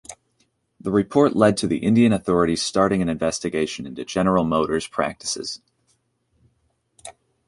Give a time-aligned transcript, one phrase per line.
[0.79, 5.61] The report led to the Indian authorities starting an investigation into General Motors' practices.